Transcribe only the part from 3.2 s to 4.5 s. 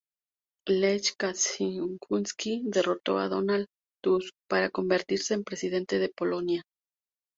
Donald Tusk